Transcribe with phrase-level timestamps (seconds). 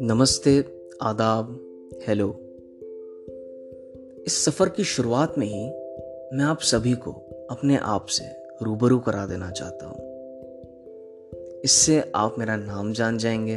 [0.00, 0.64] नमस्ते,
[1.02, 1.60] आदाब,
[2.08, 2.28] हेलो
[4.26, 5.66] इस सफ़र की शुरुआत में ही
[6.36, 7.10] मैं आप सभी को
[7.50, 8.24] अपने आप से
[8.62, 9.96] रूबरू करा देना चाहता हूँ
[11.60, 13.56] इससे आप मेरा नाम जान जाएँगे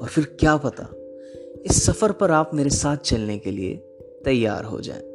[0.00, 0.88] और फिर क्या पता
[1.66, 3.76] इस सफ़र पर आप मेरे साथ चलने के लिए
[4.24, 5.10] तैयार हो जाएँ।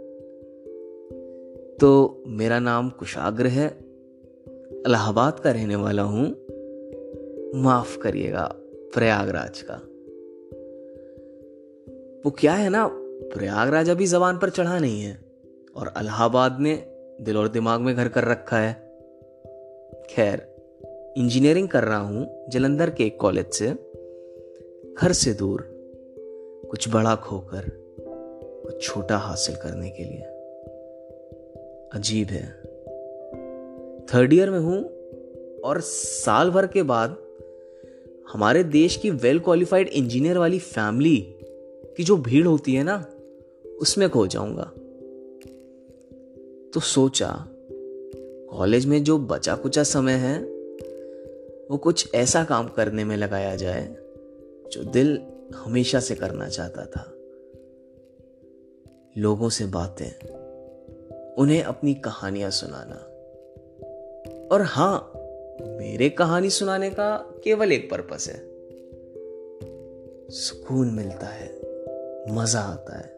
[1.75, 3.84] तो मेरा नाम कुशाग्र है
[4.85, 6.27] इलाहाबाद का रहने वाला हूँ,
[7.55, 8.51] माफ़ करिएगा,
[8.93, 9.73] प्रयागराज का।
[12.25, 12.89] वो क्या है ना,
[13.33, 15.19] प्रयागराज अभी जबान पर चढ़ा नहीं है,
[15.75, 16.75] और अलाहाबाद ने
[17.21, 18.73] दिल और दिमाग में घर कर रखा है।
[20.09, 20.55] खैर,
[21.17, 23.67] इंजीनियरिंग कर रहा हूँ, जलंधर के एक कॉलेज से,
[24.93, 25.61] घर से दूर,
[26.71, 27.63] कुछ बड़ा खोकर,
[28.65, 30.21] कुछ छोटा हासिल करने के लिए।
[31.99, 32.74] अजीब है।
[34.13, 34.83] थर्ड ईयर में हूँ
[35.61, 37.17] और साल भर के बाद
[38.33, 41.35] हमारे देश की वेल क्वालिफाइड इंजीनियर वाली फैमिली
[41.97, 43.05] की जो भीड़ होती है ना,
[43.79, 44.71] उसमें खो जाऊँगा।
[46.73, 47.47] तो सोचा
[48.51, 50.39] कॉलेज में जो बचा कुचा समय है,
[51.71, 53.97] वो कुछ ऐसा काम करने में लगाया जाए,
[54.73, 55.21] जो दिल
[55.55, 57.11] हमेशा से करना चाहता था।
[59.17, 60.27] लोगों से बातें,
[61.35, 63.14] उन्हें अपनी कहानियाँ सुनाना।
[64.51, 65.11] और हाँ,
[65.61, 68.55] मेरे कहानी सुनाने का केवल एक पर्पस है।
[70.29, 71.47] सुकून मिलता है,
[72.35, 73.15] मज़ा आता है।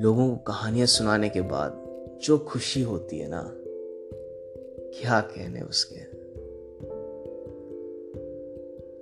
[0.00, 1.84] लोगों को कहानियाँ सुनाने के बाद
[2.22, 3.52] जो खुशी होती है ना,
[5.00, 6.00] क्या कहने उसके?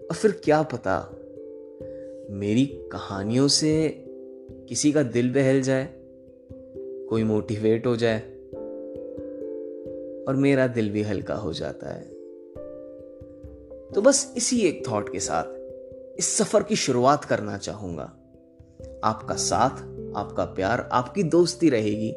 [0.07, 1.17] और फिर क्या पता,
[2.31, 4.05] मेरी कहानियों से
[4.69, 5.89] किसी का दिल बहल जाए,
[7.09, 8.32] कोई मोटिवेट हो जाए।
[10.29, 12.05] और मेरा दिल भी हल्का हो जाता है।
[13.91, 18.05] तो बस इसी एक थॉट के साथ इस सफ़र की शुरुआत करना चाहूँगा।
[19.05, 19.83] आपका साथ
[20.17, 22.13] आपका प्यार आपकी दोस्ती रहेगी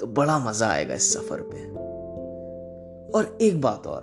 [0.00, 1.64] तो बड़ा मज़ा आएगा इस सफ़र पे।
[3.12, 4.02] और एक बात और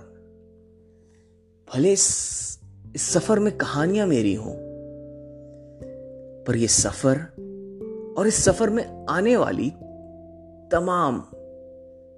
[1.68, 2.60] भले इस,
[2.96, 4.54] इस सफ़र में कहानियाँ मेरी हों
[6.48, 7.18] पर यह सफ़र
[8.18, 9.70] और इस सफ़र में आने वाली
[10.72, 11.20] तमाम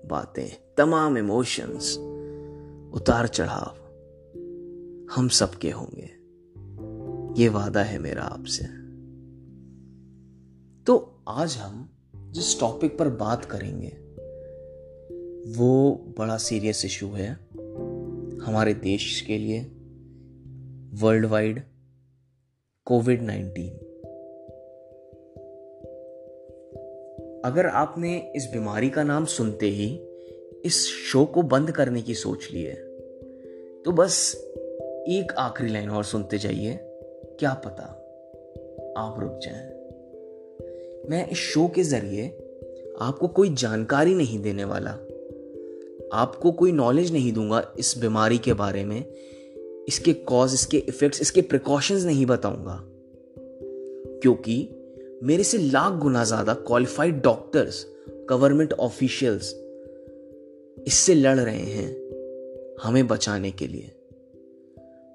[0.05, 1.97] बातें, तमाम इमोशंस
[2.93, 3.77] उतार चढ़ाव,
[5.11, 6.09] हम सबके होंगे।
[7.41, 8.65] ये वादा है मेरा आपसे।
[10.83, 13.97] तो आज हम जिस टॉपिक पर बात करेंगे,
[15.59, 17.33] वो बड़ा सीरियस इशू है
[18.45, 19.61] हमारे देश के लिए
[20.93, 21.63] वर्ल्ड वाइड
[22.85, 23.90] कोविड नाइन्टीन
[27.45, 29.87] अगर आपने इस बीमारी का नाम सुनते ही
[30.65, 32.75] इस शो को बंद करने की सोच ली है
[33.85, 34.33] तो बस
[35.09, 36.77] एक आखिरी लाइन और सुनते जाइए,
[37.39, 37.83] क्या पता
[38.97, 39.69] आप रुक जाएँ।
[41.09, 42.27] मैं इस शो के ज़रिए
[43.01, 44.91] आपको कोई जानकारी नहीं देने वाला,
[46.13, 49.05] आपको कोई नॉलेज नहीं दूँगा इस बीमारी के बारे में,
[49.87, 52.79] इसके कॉज इसके इफेक्ट्स इसके प्रिकॉशंस नहीं बताऊँगा,
[54.21, 54.80] क्योंकि
[55.23, 57.87] मेरे से लाख गुना ज़्यादा क्वालिफाइड डॉक्टर्स
[58.29, 59.53] गवर्नमेंट ऑफिशियल्स
[60.87, 63.91] इससे लड़ रहे हैं हमें बचाने के लिए।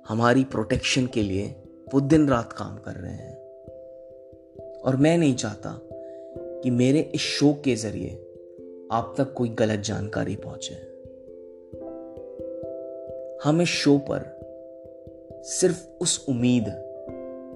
[0.09, 1.47] हमारी प्रोटेक्शन के लिए
[1.95, 3.35] वो दिन रात काम कर रहे हैं।
[4.81, 5.81] और मैं नहीं चाहता
[6.63, 8.11] कि मेरे इस शो के ज़रिए
[8.93, 10.75] आप तक कोई गलत जानकारी पहुँचे।
[13.45, 14.33] हम इस शो पर
[15.45, 16.69] सिर्फ़ उस उम्मीद,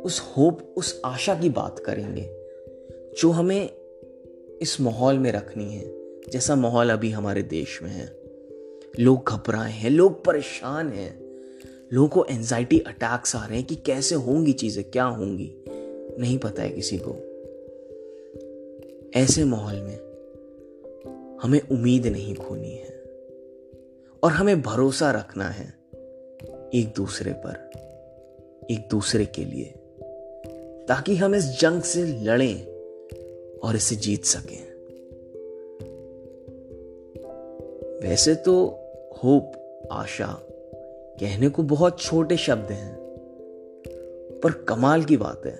[0.04, 2.39] उस होप उस आशा की बात करेंगे।
[3.18, 3.70] जो हमें
[4.62, 5.84] इस माहौल में रखनी है,
[6.30, 8.20] जैसा माहौल अभी हमारे देश में है।
[9.00, 11.20] लोग घबराए हैं, लोग परेशान हैं।
[11.92, 15.54] लोगों को एंजाइटी अटैक्स आ रहे हैं कि कैसे होंगी चीज़ें, क्या होंगी?
[16.18, 17.30] नहीं पता है किसी को।
[19.20, 19.96] ऐसे माहौल में
[21.42, 23.02] हमें उम्मीद नहीं खोनी है
[24.22, 25.74] और हमें भरोसा रखना है
[26.74, 27.70] एक दूसरे पर,
[28.70, 29.74] एक दूसरे के लिए,
[30.86, 32.79] ताकि हम इस जंग से लड़ें।
[33.62, 34.70] और इसे जीत सकें।
[38.00, 38.54] वैसे तो
[39.24, 39.52] होप
[39.92, 40.46] आशा
[41.20, 42.96] कहने को बहुत छोटे शब्द हैं
[44.44, 45.58] पर कमाल की बात है।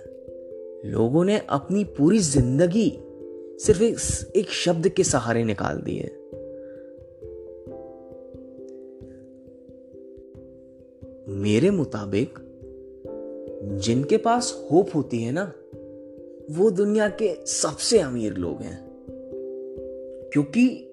[0.90, 2.98] लोगों ने अपनी पूरी ज़िंदगी
[3.58, 3.98] सिर्फ़ एक,
[4.36, 6.16] एक शब्द के सहारे निकाल दिए।
[11.28, 12.38] मेरे मुताबिक
[13.84, 15.52] जिनके पास होप होती है ना
[16.50, 18.86] वो दुनिया के सबसे अमीर लोग हैं।
[20.32, 20.92] क्योंकि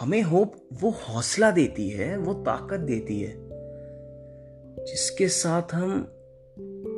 [0.00, 3.48] हमें होप वो हौसला देती है, वो ताकत देती है,
[4.84, 6.12] जिसके साथ हम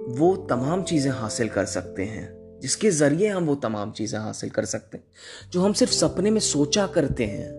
[0.08, 4.64] वो तमाम चीज़ें हासिल कर सकते हैं, जिसके ज़रिए हम वो तमाम चीज़ें हासिल कर
[4.64, 5.04] सकते हैं,
[5.52, 7.52] जो हम सिर्फ़ सपने में सोचा करते हैं।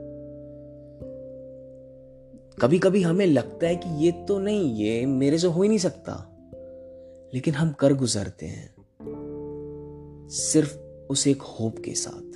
[2.62, 5.80] कभी कभी हमें लगता है कि ये तो नहीं, ये मेरे से हो ही नहीं
[5.80, 6.38] सकता,
[7.34, 8.75] लेकिन हम कर गुजरते हैं।
[10.30, 10.78] सिर्फ़
[11.10, 12.36] उस एक होप के साथ।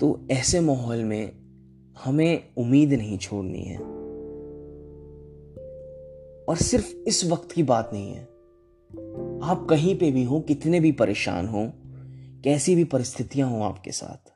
[0.00, 1.32] तो ऐसे माहौल में
[2.04, 3.78] हमें उम्मीद नहीं छोड़नी है।
[6.44, 8.22] और सिर्फ़ इस वक्त की बात नहीं है।
[9.42, 11.72] आप कहीं पे भी हो, कितने भी परेशान हो,
[12.44, 14.28] कैसी भी परिस्थितियाँ हो आपके साथ,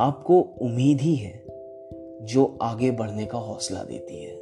[0.00, 1.44] आपको उम्मीद ही है
[2.22, 4.39] जो आगे बढ़ने का हौसला देती है।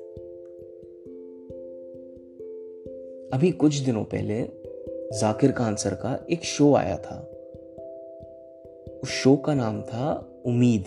[3.32, 4.42] अभी कुछ दिनों पहले
[5.18, 7.30] जाकिर खान सर का एक शो आया था।
[9.02, 10.82] उस शो का नाम था उम्मीद।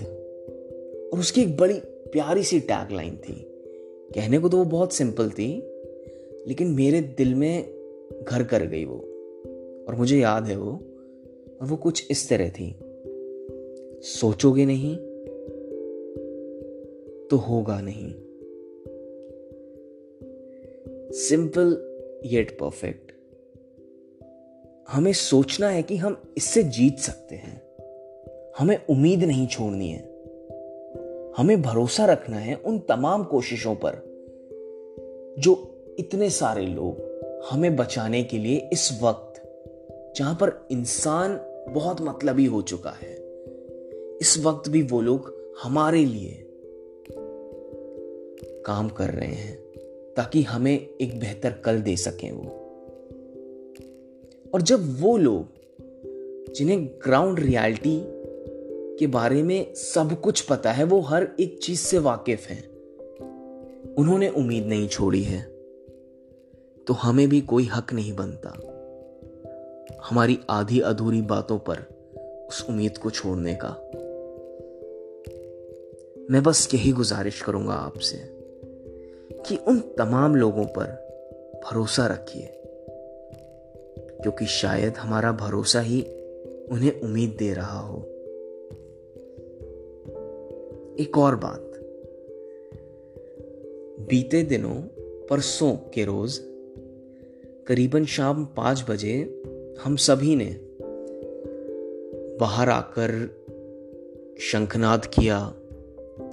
[1.14, 3.48] और उसकी एक बड़ी प्यारी सी टैग लाइन थी।
[4.16, 5.64] कहने को तो वो बहुत सिंपल थी,
[6.48, 7.64] लेकिन मेरे दिल में
[8.28, 8.98] घर कर गई वो।
[9.88, 10.72] और मुझे याद है वो,
[11.62, 12.76] और वो कुछ इस तरह थी।
[14.02, 14.96] सोचोगे नहीं
[17.28, 18.14] तो होगा नहीं।
[21.12, 21.91] सिंपल
[22.26, 23.12] येट परफेक्ट
[24.90, 27.62] हमें सोचना है कि हम इससे जीत सकते हैं।
[28.60, 30.12] हमें उम्मीद नहीं छोड़नी है।
[31.38, 33.92] हमें भरोसा रखना है उन तमाम कोशिशों पर,
[35.40, 37.12] जो इतने सारे लोग
[37.50, 39.44] हमें बचाने के लिए इस वक्त,
[40.16, 41.40] जहाँ पर इंसान
[41.70, 43.16] बहुत मतलबी हो चुका है,
[44.18, 46.48] इस वक्त भी वो लोग हमारे लिए
[48.66, 49.61] काम कर रहे हैं।
[50.18, 52.58] ताकि हमें एक बेहतर कल दे सकें वो।
[54.54, 55.48] और जब वो लोग,
[56.54, 58.02] जिन्हें ग्राउंड रियलिटी
[59.00, 62.72] के बारे में सब कुछ पता है, वो हर एक चीज़ से वाकिफ हैं,
[63.96, 65.42] उन्होंने उम्मीद नहीं छोड़ी है
[66.88, 68.50] तो हमें भी कोई हक नहीं बनता।
[70.04, 71.78] हमारी आधी अधूरी बातों पर
[72.50, 73.70] उस उम्मीद को छोड़ने का।
[76.32, 78.41] मैं बस यही गुजारिश करूँगा आपसे।
[79.32, 80.86] कि उन तमाम लोगों पर
[81.66, 82.50] भरोसा रखिए,
[84.22, 86.02] क्योंकि शायद हमारा भरोसा ही
[86.72, 87.98] उन्हें उम्मीद दे रहा हो।
[91.00, 91.68] एक और बात।
[94.10, 94.76] बीते दिनों,
[95.28, 96.40] परसों के रोज,
[97.68, 99.44] करीबन शाम पाँच बजे,
[99.84, 100.58] हम सभी ने
[102.40, 103.12] बाहर आकर
[104.42, 105.54] शंखनाद किया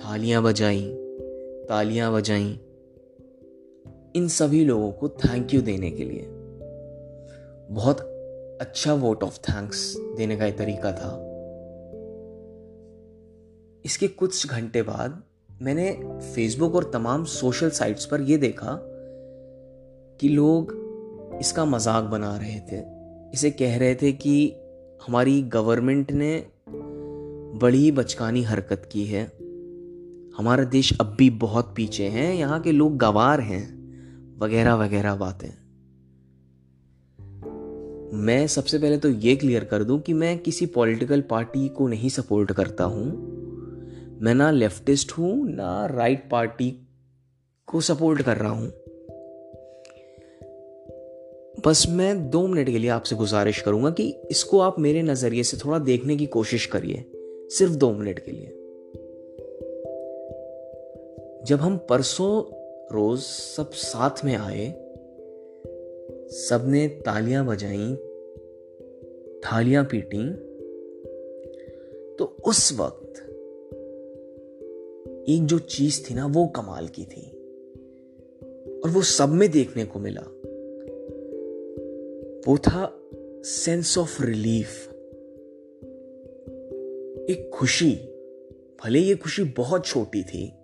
[0.05, 0.95] थालियाँ बजाई,
[1.69, 2.61] तालियाँ बजाई।
[4.17, 6.27] इन सभी लोगों को थैंक यू देने के लिए।
[7.71, 8.01] बहुत
[8.61, 11.25] अच्छा वोट ऑफ़ थैंक्स देने का तरीका था।
[13.85, 15.23] इसके कुछ घंटे बाद
[15.63, 15.93] मैंने
[16.35, 18.79] फेसबुक और तमाम सोशल साइट्स पर यह देखा
[20.21, 20.73] कि लोग
[21.41, 22.85] इसका मज़ाक बना रहे थे।
[23.35, 24.55] इसे कह रहे थे कि
[25.07, 26.47] हमारी गवर्नमेंट ने
[27.59, 29.25] बड़ी बचकानी हरकत की है।
[30.37, 33.78] हमारा देश अब भी बहुत पीछे है, यहाँ के लोग गवार हैं।
[34.39, 35.49] वगैरह वगैरह बातें।
[38.13, 42.09] मैं सबसे पहले तो ये क्लियर कर दूँ कि मैं किसी पॉलिटिकल पार्टी को नहीं
[42.09, 43.05] सपोर्ट करता हूँ।
[44.21, 46.89] मैं ना लेफ्टिस्ट हूँ, ना राइट पार्टी
[47.67, 48.73] को सपोर्ट कर रहा हूँ।
[51.67, 55.57] बस मैं दो मिनट के लिए आपसे गुजारिश करूँगा कि इसको आप मेरे नज़रिए से
[55.57, 57.11] थोड़ा देखने की कोशिश करिए,
[57.51, 58.55] सिर्फ़ दो मिनट के लिए।
[61.47, 62.58] जब हम परसों
[62.93, 64.71] रोज सब साथ में आए,
[66.31, 67.97] सबने तालियाँ बजाई,
[69.45, 70.33] थालियाँ पीटी
[72.17, 73.13] तो उस वक्त
[75.29, 77.31] एक जो चीज़ थी ना, वो कमाल की थी।
[78.81, 80.23] और वो सब में देखने को मिला।
[82.47, 83.03] वो था
[83.45, 84.89] सेंस ऑफ़ रिलीफ
[87.31, 87.95] एक खुशी,
[88.85, 90.58] भले ये खुशी बहुत छोटी थी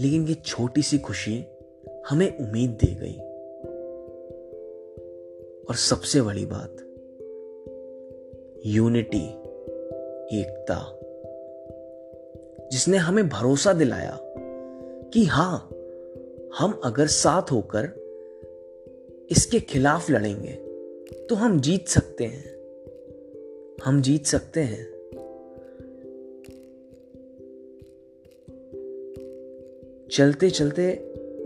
[0.00, 1.44] लेकिन ये छोटी सी खुशी
[2.08, 3.18] हमें उम्मीद दे गई।
[5.68, 6.76] और सबसे बड़ी बात,
[8.66, 9.28] यूनिटी,
[10.38, 11.00] एकता,
[12.72, 14.20] जिसने हमें भरोसा दिलाया
[15.12, 15.68] कि हाँ,
[16.58, 18.06] हम अगर साथ होकर
[19.30, 20.52] इसके खिलाफ लड़ेंगे
[21.26, 22.56] तो हम जीत सकते हैं।
[23.84, 24.95] हम जीत सकते हैं।
[30.16, 30.92] चलते चलते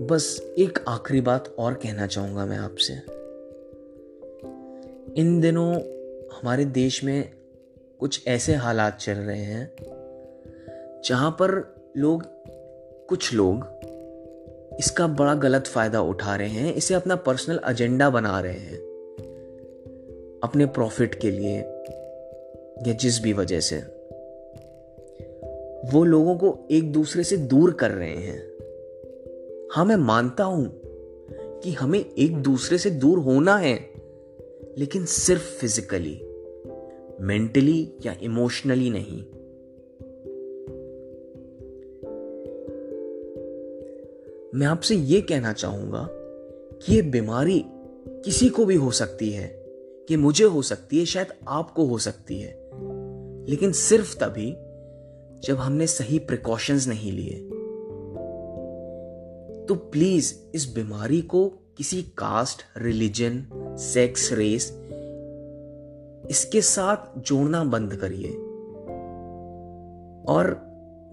[0.00, 2.92] बस एक आखिरी बात और कहना चाहूँगा मैं आपसे।
[5.20, 5.74] इन दिनों
[6.32, 7.30] हमारे देश में
[8.00, 9.72] कुछ ऐसे हालात चल रहे हैं,
[11.04, 12.22] जहाँ पर लोग,
[13.08, 13.66] कुछ लोग
[14.78, 18.78] इसका बड़ा गलत फ़ायदा उठा रहे हैं, इसे अपना पर्सनल एजेंडा बना रहे हैं,
[20.42, 21.56] अपने प्रॉफिट के लिए
[22.86, 23.99] या जिस भी वजह से।
[25.84, 28.50] वो लोगों को एक दूसरे से दूर कर रहे हैं।
[29.72, 30.80] हाँ मैं मानता हूँ
[31.60, 33.90] कि हमें एक दूसरे से दूर होना है,
[34.78, 36.22] लेकिन सिर्फ़ फिजिकली
[37.20, 39.24] मेंटली या इमोशनली नहीं।
[44.54, 46.08] मैं आपसे यह कहना चाहूँगा
[46.82, 47.64] कि यह बीमारी
[48.08, 49.48] किसी को भी हो सकती है,
[50.08, 52.70] कि मुझे हो सकती है, शायद आपको हो सकती है,
[53.46, 54.56] लेकिन सिर्फ़ तभी
[55.44, 57.46] जब हमने सही प्रिकॉशंस नहीं लिए
[59.66, 63.46] तो प्लीज़ इस बीमारी को किसी कास्ट रिलीजन
[63.78, 64.76] सेक्स रेस
[66.30, 68.28] इसके साथ जोड़ना बंद करिए।
[70.32, 70.60] और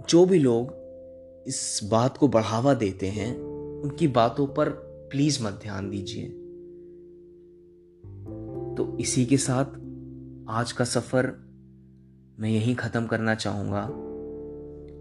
[0.09, 0.73] जो भी लोग
[1.47, 3.37] इस बात को बढ़ावा देते हैं,
[3.81, 4.69] उनकी बातों पर
[5.11, 6.27] प्लीज़ मत ध्यान दीजिए।
[8.75, 9.65] तो इसी के साथ
[10.49, 11.25] आज का सफ़र
[12.39, 13.89] मैं यहीं ख़त्म करना चाहूँगा।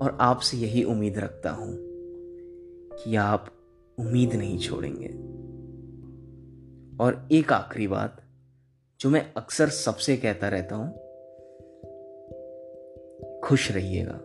[0.02, 1.76] और आपसे यही उम्मीद रखता हूँ
[2.92, 3.46] कि आप
[3.98, 5.08] उम्मीद नहीं छोड़ेंगे।
[7.04, 8.16] और एक आखिरी बात,
[9.00, 10.92] जो मैं अक्सर सबसे कहता रहता हूँ,
[13.40, 14.20] खुश रहिएगा,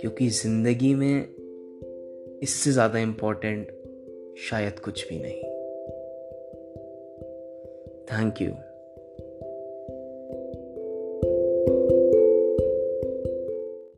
[0.00, 1.34] क्योंकि ज़िंदगी में
[2.42, 3.68] इससे ज़्यादा इंपॉर्टेंट
[4.38, 5.42] शायद कुछ भी नहीं।
[8.12, 8.52] Thank you